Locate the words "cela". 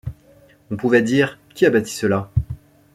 1.93-2.31